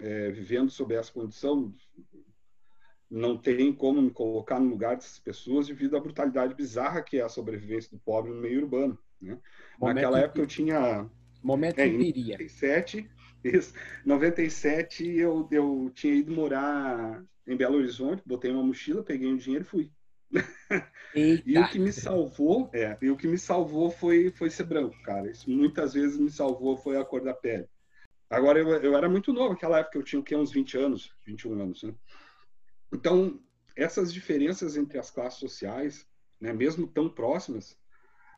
[0.00, 1.74] é, vivendo sob essa condição.
[3.10, 7.22] Não tem como me colocar no lugar dessas pessoas devido à brutalidade bizarra que é
[7.22, 8.98] a sobrevivência do pobre no meio urbano.
[9.20, 9.38] Né?
[9.80, 11.08] Naquela época eu tinha.
[11.42, 13.10] Momento é, em 97,
[13.44, 13.74] isso.
[14.04, 19.64] 97 eu, eu tinha ido morar em Belo Horizonte, botei uma mochila, peguei um dinheiro
[19.64, 19.92] e fui.
[21.14, 24.96] e o que me salvou, é, e o que me salvou foi, foi ser branco,
[25.02, 25.30] cara.
[25.30, 27.68] Isso muitas vezes me salvou foi a cor da pele.
[28.30, 30.34] Agora, eu, eu era muito novo naquela época, eu tinha o quê?
[30.34, 31.94] uns 20 anos, 21 anos, né?
[32.90, 33.38] Então,
[33.76, 36.06] essas diferenças entre as classes sociais,
[36.40, 37.76] né, mesmo tão próximas,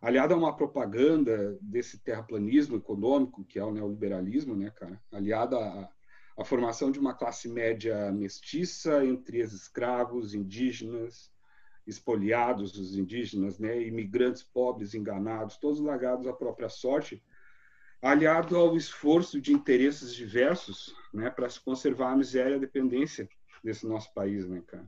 [0.04, 5.00] aliado a uma propaganda desse terraplanismo econômico, que é o neoliberalismo, né, cara?
[5.10, 5.90] Aliado à,
[6.36, 11.32] à formação de uma classe média mestiça entre escravos, indígenas,
[11.86, 17.22] espoliados, os indígenas, né, imigrantes pobres, enganados, todos largados à própria sorte,
[18.02, 23.26] aliado ao esforço de interesses diversos, né, para se conservar a miséria e a dependência
[23.62, 24.86] desse nosso país, né, cara?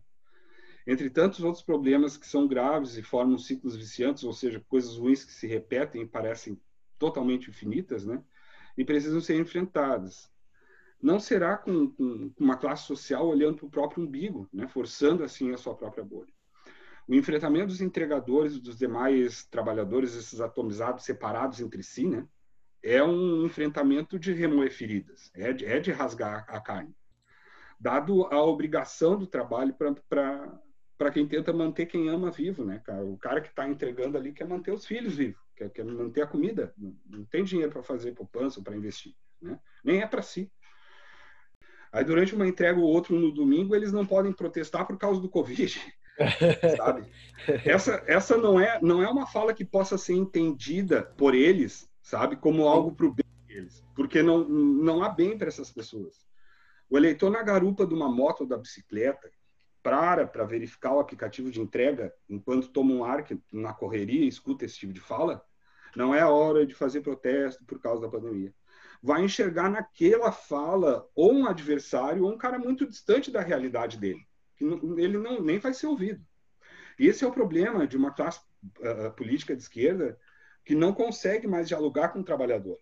[0.86, 5.24] Entre tantos outros problemas que são graves e formam ciclos viciantes, ou seja, coisas ruins
[5.24, 6.60] que se repetem e parecem
[6.98, 8.22] totalmente infinitas, né?
[8.78, 10.30] E precisam ser enfrentadas.
[11.02, 14.68] Não será com, com uma classe social olhando para o próprio umbigo, né?
[14.68, 16.32] Forçando assim a sua própria bolha.
[17.08, 22.26] O enfrentamento dos entregadores e dos demais trabalhadores, esses atomizados separados entre si, né?
[22.82, 26.94] É um enfrentamento de remover feridas, é de, é de rasgar a carne
[27.78, 29.74] dado a obrigação do trabalho
[30.08, 30.58] para
[30.96, 33.04] para quem tenta manter quem ama vivo, né, cara?
[33.04, 36.26] O cara que está entregando ali quer manter os filhos vivos, quer, quer manter a
[36.26, 39.58] comida, não, não tem dinheiro para fazer poupança ou para investir, né?
[39.84, 40.50] Nem é para si.
[41.92, 45.28] Aí durante uma entrega ou outro no domingo eles não podem protestar por causa do
[45.28, 45.80] covid,
[46.76, 47.06] sabe?
[47.64, 52.36] Essa essa não é não é uma fala que possa ser entendida por eles, sabe,
[52.36, 56.26] como algo para o bem deles, porque não não há bem para essas pessoas.
[56.88, 59.28] O eleitor na garupa de uma moto ou da bicicleta
[59.86, 64.64] para para verificar o aplicativo de entrega enquanto toma um ar que, na correria escuta
[64.64, 65.46] esse tipo de fala,
[65.94, 68.52] não é hora de fazer protesto por causa da pandemia.
[69.00, 74.26] Vai enxergar naquela fala ou um adversário ou um cara muito distante da realidade dele,
[74.56, 76.20] que ele não nem vai ser ouvido.
[76.98, 78.40] E esse é o problema de uma classe
[78.80, 80.18] uh, política de esquerda
[80.64, 82.76] que não consegue mais dialogar com o trabalhador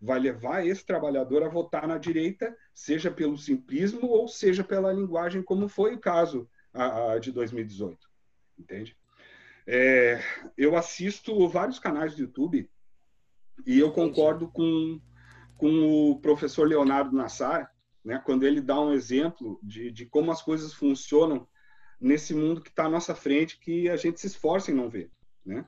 [0.00, 5.42] vai levar esse trabalhador a votar na direita, seja pelo simplismo ou seja pela linguagem,
[5.42, 7.98] como foi o caso a, a de 2018.
[8.58, 8.96] Entende?
[9.66, 10.20] É,
[10.56, 12.70] eu assisto vários canais do YouTube
[13.66, 15.00] e eu concordo com,
[15.56, 17.70] com o professor Leonardo Nassar,
[18.04, 21.48] né, quando ele dá um exemplo de, de como as coisas funcionam
[22.00, 25.10] nesse mundo que está à nossa frente, que a gente se esforça em não ver.
[25.44, 25.66] Né?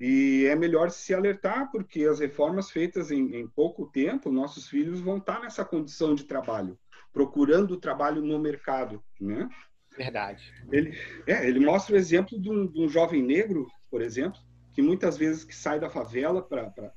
[0.00, 5.00] E é melhor se alertar, porque as reformas feitas em, em pouco tempo, nossos filhos
[5.00, 6.78] vão estar nessa condição de trabalho,
[7.12, 9.48] procurando trabalho no mercado, né?
[9.96, 10.52] Verdade.
[10.72, 14.40] Ele, é, ele mostra o exemplo de um, de um, jovem negro, por exemplo,
[14.72, 16.92] que muitas vezes que sai da favela para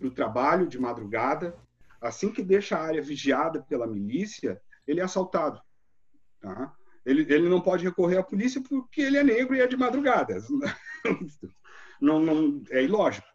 [0.00, 1.56] o trabalho de madrugada,
[2.00, 5.60] assim que deixa a área vigiada pela milícia, ele é assaltado.
[6.40, 6.74] Tá?
[7.06, 10.36] Ele, ele não pode recorrer à polícia porque ele é negro e é de madrugada.
[12.02, 13.26] não, não é ilógico.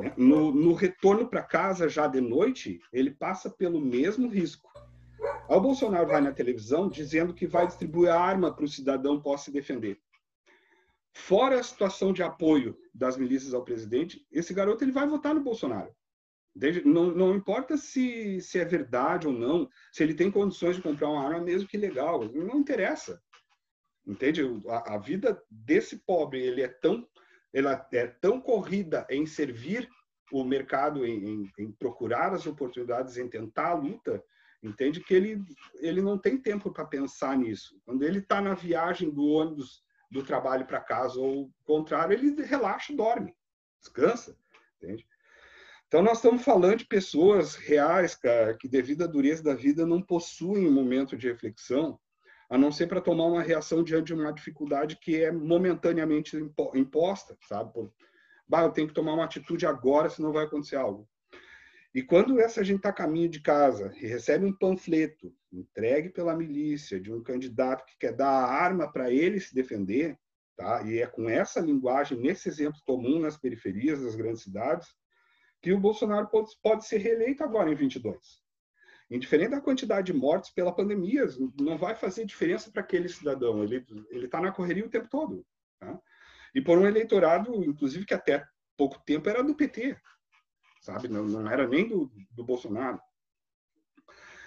[0.00, 0.14] Né?
[0.16, 4.70] No, no retorno para casa já de noite, ele passa pelo mesmo risco.
[5.48, 9.20] Aí o Bolsonaro vai na televisão dizendo que vai distribuir a arma para o cidadão
[9.20, 10.00] possa se defender.
[11.12, 15.42] Fora a situação de apoio das milícias ao presidente, esse garoto ele vai votar no
[15.42, 15.92] Bolsonaro.
[16.84, 21.08] Não, não importa se, se é verdade ou não, se ele tem condições de comprar
[21.08, 23.20] uma arma, mesmo que legal, não interessa.
[24.06, 24.42] Entende?
[24.68, 27.06] A, a vida desse pobre ele é tão
[27.52, 29.88] ela é tão corrida em servir
[30.32, 34.24] o mercado, em, em, em procurar as oportunidades, em tentar a luta,
[34.62, 35.44] entende que ele
[35.80, 37.78] ele não tem tempo para pensar nisso.
[37.84, 42.94] Quando ele está na viagem do ônibus do trabalho para casa ou contrário, ele relaxa,
[42.94, 43.34] dorme,
[43.80, 44.36] descansa,
[44.76, 45.06] entende?
[45.86, 50.00] Então nós estamos falando de pessoas reais, cara, que devido à dureza da vida não
[50.00, 52.00] possuem um momento de reflexão
[52.52, 56.36] a não ser para tomar uma reação diante de uma dificuldade que é momentaneamente
[56.74, 57.72] imposta, sabe?
[57.72, 57.90] Por,
[58.46, 61.08] bah, eu tenho que tomar uma atitude agora, senão vai acontecer algo.
[61.94, 66.36] E quando essa gente está a caminho de casa e recebe um panfleto entregue pela
[66.36, 70.18] milícia de um candidato que quer dar a arma para ele se defender,
[70.54, 70.82] tá?
[70.82, 74.88] E é com essa linguagem, nesse exemplo comum nas periferias das grandes cidades,
[75.62, 78.41] que o Bolsonaro pode, pode ser reeleito agora em 22.
[79.12, 81.26] Indiferente da quantidade de mortes pela pandemia,
[81.60, 83.62] não vai fazer diferença para aquele cidadão.
[83.62, 85.44] Ele está na correria o tempo todo.
[85.78, 86.00] Tá?
[86.54, 88.46] E por um eleitorado, inclusive, que até
[88.76, 89.96] pouco tempo era do PT,
[90.80, 91.08] sabe?
[91.08, 92.98] Não, não era nem do, do Bolsonaro.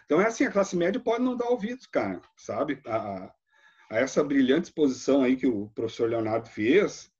[0.05, 2.81] Então é assim, a classe média pode não dar ouvidos, cara, sabe?
[2.85, 3.33] A,
[3.89, 7.11] a essa brilhante exposição aí que o professor Leonardo fez,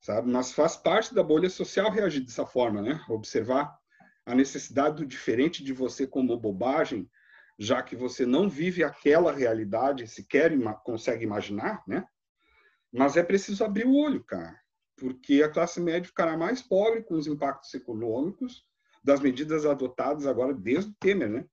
[0.00, 0.30] sabe?
[0.30, 3.02] Mas faz parte da bolha social reagir dessa forma, né?
[3.08, 3.78] Observar
[4.26, 7.08] a necessidade do diferente de você como bobagem,
[7.58, 12.06] já que você não vive aquela realidade, sequer ima consegue imaginar, né?
[12.92, 14.58] Mas é preciso abrir o olho, cara,
[14.96, 18.64] porque a classe média ficará mais pobre com os impactos econômicos
[19.02, 21.44] das medidas adotadas agora desde o Temer, né?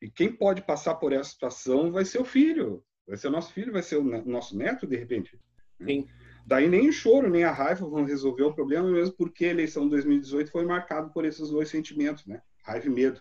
[0.00, 3.52] E quem pode passar por essa situação vai ser o filho, vai ser o nosso
[3.52, 5.38] filho, vai ser o nosso neto, de repente.
[5.78, 5.86] Né?
[5.86, 6.08] Sim.
[6.46, 9.82] Daí nem o choro, nem a raiva vão resolver o problema, mesmo porque a eleição
[9.84, 12.40] de 2018 foi marcada por esses dois sentimentos, né?
[12.62, 13.20] Raiva e medo.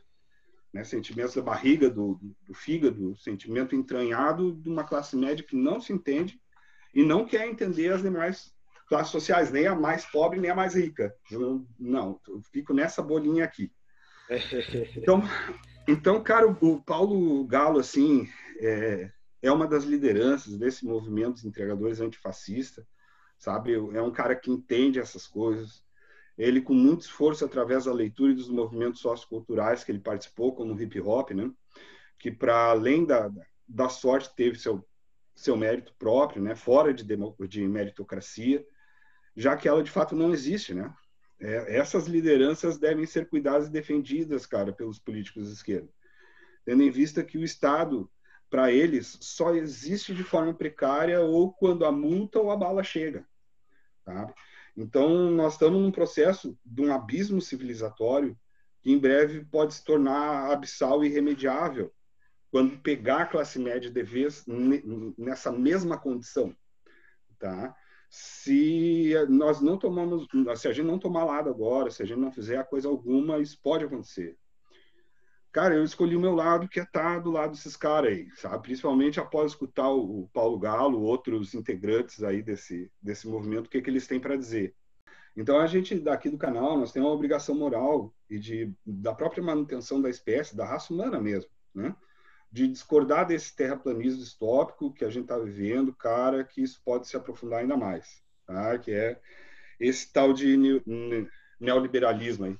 [0.71, 0.83] Né?
[0.83, 5.91] Sentimentos da barriga, do, do fígado, sentimento entranhado de uma classe média que não se
[5.91, 6.39] entende
[6.93, 8.53] e não quer entender as demais
[8.87, 11.11] classes sociais, nem a mais pobre, nem a mais rica.
[11.31, 13.71] Eu, não, eu fico nessa bolinha aqui.
[14.97, 15.23] Então,
[15.87, 18.27] então cara, o, Paulo Galo, assim,
[18.59, 19.11] é,
[19.41, 22.85] é uma das lideranças desse movimento dos entregadores antifascista,
[23.37, 23.73] sabe?
[23.73, 25.83] É um cara que entende essas coisas.
[26.37, 30.73] Ele, com muito esforço, através da leitura e dos movimentos socioculturais que ele participou, como
[30.73, 31.49] o hip hop, né?
[32.19, 33.31] Que, para além da,
[33.67, 34.85] da sorte, teve seu,
[35.33, 36.55] seu mérito próprio, né?
[36.55, 37.05] Fora de,
[37.47, 38.65] de meritocracia,
[39.35, 40.93] já que ela, de fato, não existe, né?
[41.39, 45.89] É, essas lideranças devem ser cuidadas e defendidas, cara, pelos políticos de esquerda,
[46.63, 48.09] tendo em vista que o Estado,
[48.49, 53.25] para eles, só existe de forma precária ou quando a multa ou a bala chega.
[54.03, 54.33] Tá?
[54.77, 58.37] Então, nós estamos num processo de um abismo civilizatório
[58.81, 61.91] que em breve pode se tornar abissal e irremediável
[62.51, 64.45] quando pegar a classe média de vez
[65.17, 66.55] nessa mesma condição.
[67.39, 67.75] Tá?
[68.17, 72.31] se nós não tomamos, se a gente não tomar lado agora, se a gente não
[72.31, 74.37] fizer coisa alguma, isso pode acontecer.
[75.55, 78.27] Cara, eu escolhi o meu lado, que é estar tá do lado desses caras aí,
[78.35, 78.61] sabe?
[78.61, 83.89] Principalmente após escutar o Paulo Galo, outros integrantes aí desse, desse movimento, o que, que
[83.89, 84.75] eles têm para dizer.
[85.33, 89.41] Então, a gente daqui do canal, nós temos uma obrigação moral e de, da própria
[89.41, 91.95] manutenção da espécie, da raça humana mesmo, né?
[92.51, 97.15] de discordar desse terraplanismo distópico que a gente está vivendo, cara, que isso pode se
[97.15, 98.77] aprofundar ainda mais, tá?
[98.77, 99.21] Que é
[99.79, 100.83] esse tal de
[101.61, 102.57] neoliberalismo aí.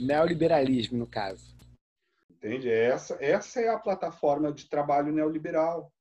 [0.00, 1.58] Neoliberalismo, no caso.
[2.38, 2.70] Entende?
[2.70, 5.92] Essa, essa é a plataforma de trabalho neoliberal,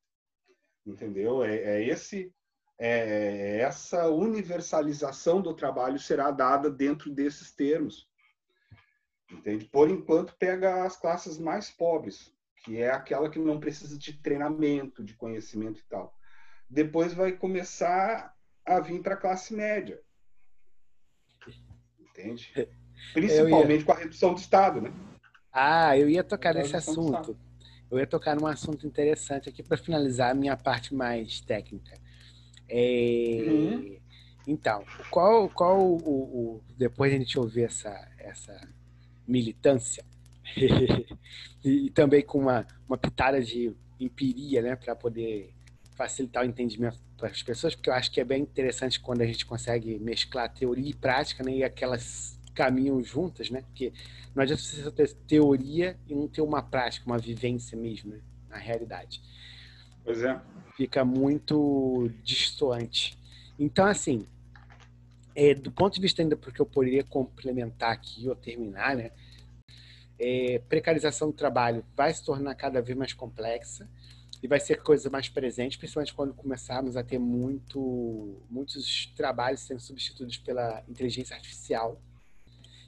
[0.85, 1.43] entendeu?
[1.43, 2.31] É, é esse
[2.79, 8.07] é, essa universalização do trabalho será dada dentro desses termos.
[9.31, 9.65] Entende?
[9.65, 12.31] Por enquanto, pega as classes mais pobres,
[12.63, 16.15] que é aquela que não precisa de treinamento, de conhecimento e tal.
[16.69, 19.99] Depois vai começar a vir para a classe média.
[21.99, 22.53] Entende?
[23.13, 23.85] Principalmente ia...
[23.85, 24.93] com a redução do Estado, né?
[25.59, 27.35] Ah, eu ia tocar nesse assunto.
[27.89, 31.97] Eu ia tocar num assunto interessante aqui para finalizar a minha parte mais técnica.
[32.69, 33.43] É...
[33.47, 33.97] Uhum.
[34.45, 38.69] Então, qual, qual o, o, depois a gente ouvir essa, essa
[39.27, 40.05] militância,
[41.65, 45.51] e, também com uma, uma pitada de empiria, né, para poder
[45.95, 49.25] facilitar o entendimento para as pessoas, porque eu acho que é bem interessante quando a
[49.25, 53.93] gente consegue mesclar teoria e prática, né, e aquelas caminham juntas, né, porque
[54.33, 58.57] não adianta você ter teoria e não ter uma prática, uma vivência mesmo, né, na
[58.57, 59.21] realidade.
[60.03, 60.41] Pois é.
[60.75, 63.15] Fica muito distoante.
[63.59, 64.25] Então, assim,
[65.35, 69.11] é, do ponto de vista ainda porque eu poderia complementar aqui ou terminar, né,
[70.19, 73.87] é, precarização do trabalho vai se tornar cada vez mais complexa
[74.41, 79.79] e vai ser coisa mais presente, principalmente quando começarmos a ter muito, muitos trabalhos sendo
[79.79, 82.01] substituídos pela inteligência artificial.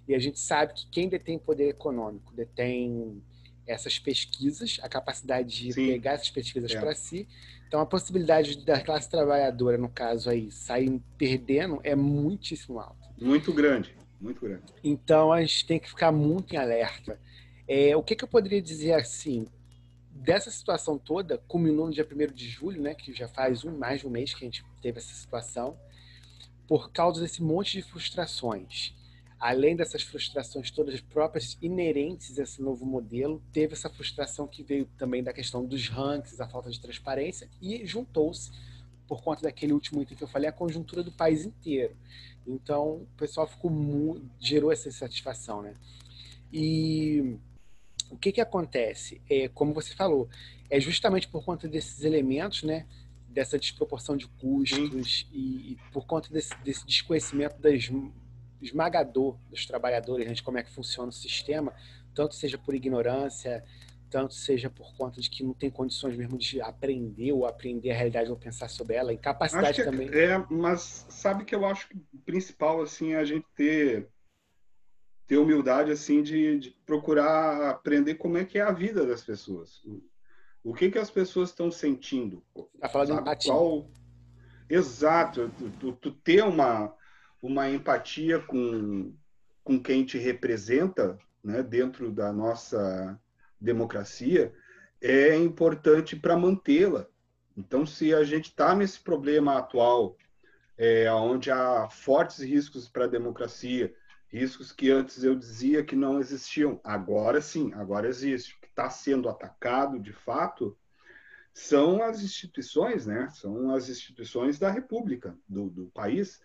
[0.09, 3.21] E a gente sabe que quem detém poder econômico detém
[3.67, 5.85] essas pesquisas, a capacidade de Sim.
[5.85, 6.79] pegar essas pesquisas é.
[6.79, 7.27] para si.
[7.67, 13.07] Então, a possibilidade da classe trabalhadora, no caso aí, sair perdendo é muitíssimo alta.
[13.21, 13.93] Muito grande.
[14.19, 14.63] Muito grande.
[14.83, 17.19] Então a gente tem que ficar muito em alerta.
[17.67, 19.45] É, o que, que eu poderia dizer assim?
[20.11, 24.01] Dessa situação toda, culminou no dia 1 de julho, né, que já faz um, mais
[24.01, 25.77] de um mês que a gente teve essa situação,
[26.67, 28.93] por causa desse monte de frustrações.
[29.39, 34.85] Além dessas frustrações todas próprias inerentes a esse novo modelo, teve essa frustração que veio
[34.97, 38.51] também da questão dos rankings, a falta de transparência, e juntou-se,
[39.07, 41.95] por conta daquele último item que eu falei, a conjuntura do país inteiro.
[42.45, 45.75] Então, o pessoal ficou gerou essa satisfação, né?
[46.51, 47.37] E
[48.09, 49.21] o que que acontece?
[49.29, 50.27] É, como você falou,
[50.69, 52.85] é justamente por conta desses elementos, né?
[53.27, 57.89] Dessa desproporção de custos e, e, por conta desse, desse desconhecimento das,
[58.61, 61.73] esmagador dos trabalhadores, né, de como é que funciona o sistema,
[62.13, 63.63] tanto seja por ignorância,
[64.09, 67.95] tanto seja por conta de que não tem condições mesmo de aprender ou aprender a
[67.95, 70.09] realidade ou pensar sobre ela, e capacidade também.
[70.09, 74.09] É, mas sabe que eu acho que o principal assim é a gente ter
[75.27, 79.79] ter humildade assim de, de procurar aprender como é que é a vida das pessoas.
[80.63, 82.43] O, que que as pessoas estão sentindo?
[82.79, 83.53] Tá falando de empatia.
[83.53, 83.87] Qual...
[84.67, 86.91] Exato, tu, tu ter uma
[87.41, 89.13] uma empatia com
[89.69, 93.21] com quem te representa, né, dentro da nossa
[93.61, 94.51] democracia
[94.99, 97.05] é importante para mantê-la.
[97.55, 100.17] Então, se a gente está nesse problema atual,
[100.75, 103.93] é, onde há fortes riscos para a democracia,
[104.27, 108.55] riscos que antes eu dizia que não existiam, agora sim, agora existe.
[108.55, 110.75] O que está sendo atacado, de fato,
[111.53, 113.29] são as instituições, né?
[113.29, 116.41] São as instituições da República, do, do país.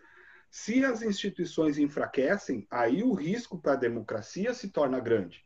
[0.57, 5.45] Se as instituições enfraquecem, aí o risco para a democracia se torna grande.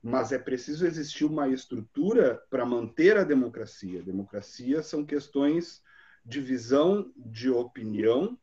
[0.00, 4.04] mas é preciso existir uma estrutura para manter a democracia.
[4.04, 5.82] Democracia são questões
[6.24, 8.38] de visão, de opinião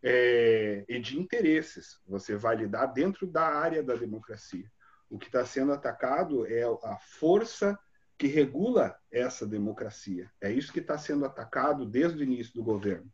[0.00, 2.00] é, e de interesses.
[2.06, 4.70] Você vai lidar dentro da área da democracia.
[5.08, 7.76] O que está sendo atacado é a força
[8.16, 10.30] que regula essa democracia.
[10.40, 13.10] É isso que está sendo atacado desde o início do governo.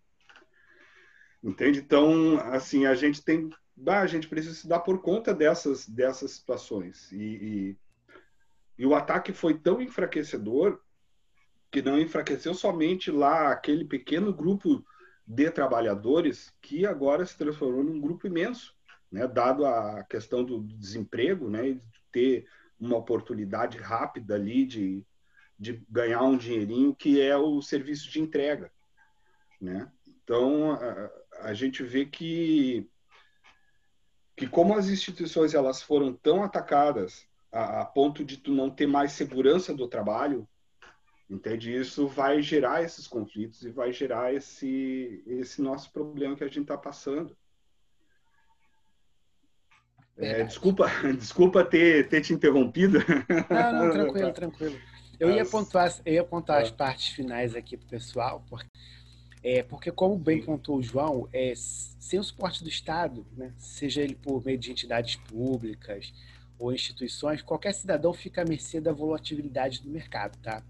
[1.42, 1.80] Entende?
[1.80, 3.50] Então, assim, a gente tem,
[3.86, 7.10] a gente precisa se dar por conta dessas dessas situações.
[7.12, 7.76] E, e,
[8.78, 10.80] e o ataque foi tão enfraquecedor
[11.70, 14.84] que não enfraqueceu somente lá aquele pequeno grupo
[15.26, 18.74] de trabalhadores que agora se transformou num grupo imenso,
[19.10, 19.26] né?
[19.26, 21.72] Dado a questão do desemprego, né?
[21.72, 21.82] De
[22.12, 22.46] ter
[22.78, 25.04] uma oportunidade rápida ali de,
[25.58, 28.70] de ganhar um dinheirinho que é o serviço de entrega,
[29.60, 29.90] né?
[30.06, 30.78] Então
[31.40, 32.88] a, gente vê que
[34.36, 38.86] que como as instituições elas foram tão atacadas a, a, ponto de tu não ter
[38.86, 40.46] mais segurança do trabalho,
[41.28, 41.74] entende?
[41.74, 46.60] Isso vai gerar esses conflitos e vai gerar esse esse nosso problema que a gente
[46.60, 47.36] está passando.
[50.18, 50.86] É, desculpa,
[51.18, 52.98] desculpa ter, ter te interrompido.
[53.50, 54.80] Não, não, tranquilo, tranquilo.
[55.18, 58.68] Eu ia pontuar, eu ia pontuar as partes finais aqui para o pessoal, porque,
[59.46, 64.02] é, porque como bem pontuou o João, é, sem o suporte do Estado, né, seja
[64.02, 66.12] ele por meio de entidades públicas
[66.58, 70.64] ou instituições, qualquer cidadão fica à mercê da volatilidade do mercado, tá?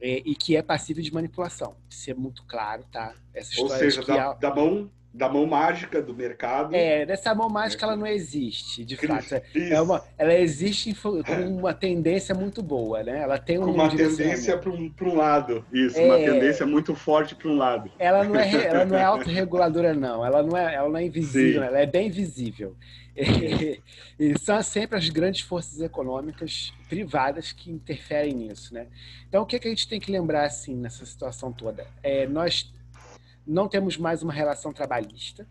[0.00, 1.76] É, e que é passível de manipulação.
[1.88, 3.14] Isso é muito claro, tá?
[3.32, 6.74] Essa Ou seja, da, da mão da mão mágica do mercado.
[6.74, 9.40] É, dessa mão mágica ela não existe, de fato.
[9.54, 11.22] É uma, ela existe com
[11.58, 13.22] uma tendência muito boa, né?
[13.22, 17.34] Ela tem um uma tendência para um, um lado, isso, é, uma tendência muito forte
[17.34, 17.90] para um lado.
[17.98, 21.62] Ela não é, ela não é autorreguladora não, ela não é, ela não é invisível,
[21.62, 21.66] Sim.
[21.66, 22.76] ela é bem visível.
[23.16, 23.80] E,
[24.20, 28.86] e são sempre as grandes forças econômicas privadas que interferem nisso, né?
[29.26, 31.86] Então o que, que a gente tem que lembrar assim nessa situação toda?
[32.02, 32.75] É, nós
[33.46, 35.46] não temos mais uma relação trabalhista,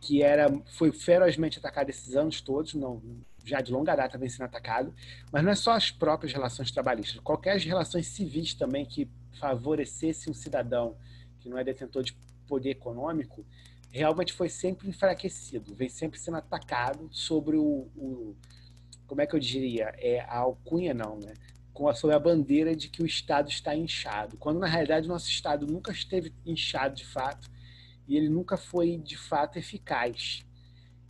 [0.00, 3.02] que era foi ferozmente atacada esses anos todos, não,
[3.44, 4.94] já de longa data vem sendo atacado,
[5.30, 9.08] mas não é só as próprias relações trabalhistas, qualquer relações civis também que
[9.38, 10.96] favorecesse um cidadão
[11.40, 12.16] que não é detentor de
[12.46, 13.44] poder econômico,
[13.90, 18.36] realmente foi sempre enfraquecido, vem sempre sendo atacado sobre o, o
[19.06, 21.34] como é que eu diria, é a alcunha não, né?
[21.80, 25.08] Com a, sob a bandeira de que o Estado está inchado, quando na realidade o
[25.08, 27.50] nosso Estado nunca esteve inchado de fato
[28.06, 30.44] e ele nunca foi de fato eficaz.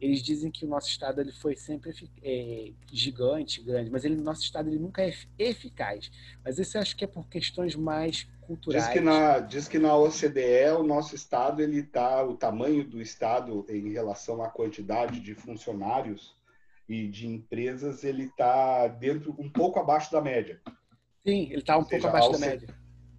[0.00, 1.92] Eles dizem que o nosso Estado ele foi sempre
[2.22, 6.08] é, gigante, grande, mas ele, nosso Estado ele nunca é eficaz.
[6.44, 8.84] Mas isso eu acho que é por questões mais culturais.
[8.84, 13.02] Diz que na, diz que na OCDE o nosso Estado ele está o tamanho do
[13.02, 16.38] Estado em relação à quantidade de funcionários
[16.90, 20.60] e de empresas, ele está dentro, um pouco abaixo da média.
[21.22, 22.68] Sim, ele está um pouco abaixo da média.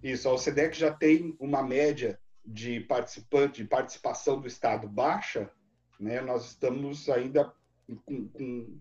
[0.02, 5.50] Isso, a OCDE já tem uma média de participante, de participação do Estado baixa,
[5.98, 6.20] né?
[6.20, 7.50] Nós estamos ainda
[8.04, 8.78] com, com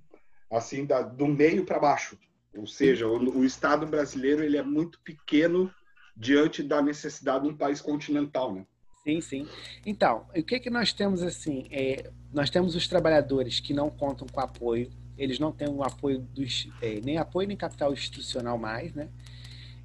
[0.51, 2.17] assim da, do meio para baixo,
[2.53, 5.73] ou seja, o, o, Estado brasileiro ele é muito pequeno
[6.17, 8.65] diante da necessidade de um país continental, né?
[9.03, 9.47] Sim, sim.
[9.85, 11.67] Então, o que que nós temos assim?
[11.71, 16.19] É, nós temos os trabalhadores que não contam com apoio, eles não têm o apoio
[16.19, 19.09] dos, é, nem apoio nem capital institucional mais, né?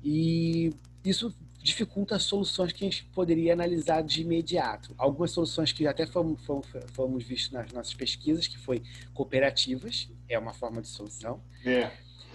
[0.04, 0.72] E
[1.04, 4.94] isso dificulta soluções que a gente poderia analisar de imediato.
[4.96, 10.38] Algumas soluções que até fomos, fomos, fomos vistos nas nossas pesquisas, que foi cooperativas, é
[10.38, 11.42] uma forma de solução.
[11.64, 11.90] É.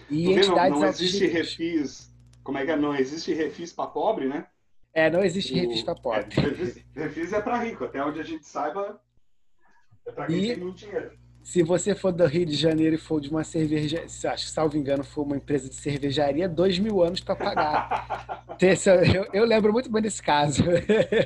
[0.09, 2.11] E entidades não, não existe refis,
[2.43, 2.75] como é que é?
[2.75, 4.45] Não existe refis para pobre, né?
[4.93, 6.35] É, não existe refis para pobre.
[6.95, 8.99] É, é para rico, até onde a gente saiba,
[10.05, 11.11] é para quem e, tem muito dinheiro.
[11.43, 14.77] Se você for do Rio de Janeiro e for de uma cerveja, acho que, salvo
[14.77, 18.45] engano, for uma empresa de cervejaria, dois mil anos para pagar.
[19.15, 20.63] eu, eu, lembro muito bem desse caso.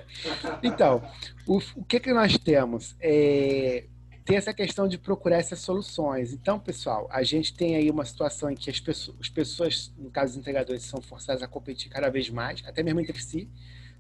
[0.64, 1.04] então,
[1.46, 2.96] o, o que, que nós temos?
[3.02, 3.86] É,
[4.26, 6.34] tem essa questão de procurar essas soluções.
[6.34, 10.10] Então, pessoal, a gente tem aí uma situação em que as pessoas, as pessoas no
[10.10, 13.48] caso dos entregadores, são forçadas a competir cada vez mais, até mesmo entre si,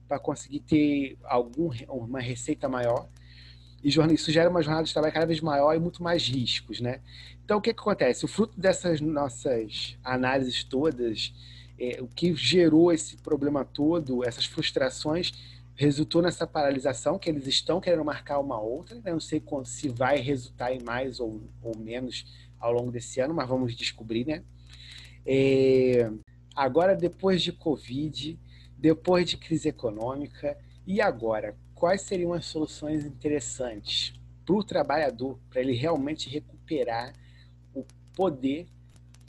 [0.07, 3.07] para conseguir ter algum, uma receita maior.
[3.83, 7.01] E isso gera uma jornada de trabalho cada vez maior e muito mais riscos, né?
[7.43, 8.25] Então, o que, que acontece?
[8.25, 11.35] O fruto dessas nossas análises todas,
[11.77, 15.31] é, o que gerou esse problema todo, essas frustrações,
[15.75, 18.95] resultou nessa paralisação, que eles estão querendo marcar uma outra.
[18.95, 19.11] Né?
[19.11, 22.25] Não sei se vai resultar em mais ou, ou menos
[22.59, 24.43] ao longo desse ano, mas vamos descobrir, né?
[25.25, 26.09] É,
[26.55, 28.39] agora, depois de Covid,
[28.77, 31.55] depois de crise econômica, e agora?
[31.73, 34.13] Quais seriam as soluções interessantes
[34.45, 37.13] para o trabalhador, para ele realmente recuperar
[37.73, 37.83] o
[38.15, 38.67] poder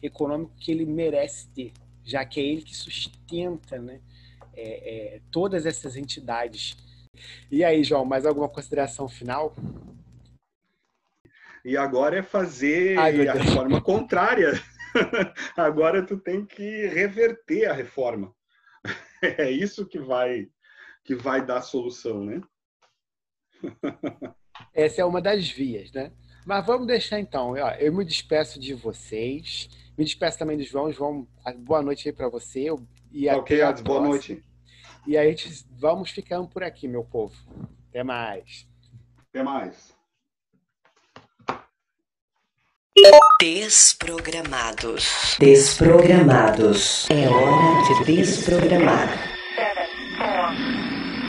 [0.03, 1.73] econômico que ele merece ter,
[2.05, 4.01] já que é ele que sustenta né,
[4.57, 6.77] é, é, todas essas entidades.
[7.51, 9.55] E aí, João, mais alguma consideração final?
[11.65, 14.53] E agora é fazer Ai, a reforma contrária.
[15.57, 18.35] agora tu tem que reverter a reforma.
[19.23, 20.47] É isso que vai
[21.03, 22.41] que vai dar solução, né?
[24.75, 26.13] Essa é uma das vias, né?
[26.45, 27.57] Mas vamos deixar então.
[27.57, 29.69] Eu me despeço de vocês.
[29.97, 30.93] Me despeço também do João.
[30.93, 31.27] João,
[31.59, 32.69] boa noite aí para você.
[33.13, 34.45] E ok, Ades, boa noite.
[35.07, 35.37] E aí,
[35.71, 37.35] vamos ficando por aqui, meu povo.
[37.89, 38.69] Até mais.
[39.31, 39.95] Até mais.
[43.41, 45.37] Desprogramados.
[45.39, 47.09] Desprogramados.
[47.11, 49.36] É hora de desprogramar.